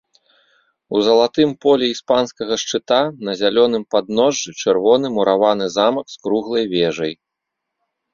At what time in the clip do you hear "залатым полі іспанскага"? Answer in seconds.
1.07-2.55